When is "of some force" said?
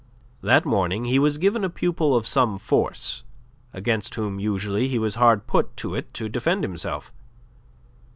2.15-3.21